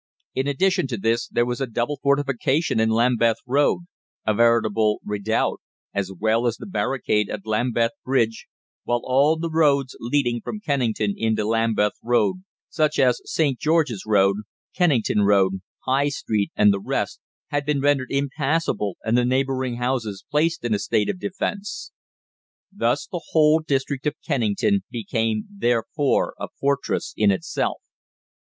[0.33, 3.81] In addition to this, there was a double fortification in Lambeth Road
[4.25, 5.61] a veritable redoubt
[5.93, 8.47] as well as the barricade at Lambeth Bridge,
[8.83, 12.37] while all the roads leading from Kennington into the Lambeth Road,
[12.67, 13.59] such as St.
[13.59, 14.37] George's Road,
[14.73, 20.25] Kennington Road, High Street, and the rest, had been rendered impassable and the neighbouring houses
[20.31, 21.91] placed in a state of defence.
[22.75, 27.83] Thus the whole district of Kennington became therefore a fortress in itself.